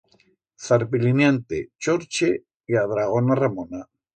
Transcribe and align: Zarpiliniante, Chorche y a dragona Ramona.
Zarpiliniante, 0.59 1.73
Chorche 1.77 2.45
y 2.65 2.73
a 2.75 2.87
dragona 2.87 3.35
Ramona. 3.35 3.87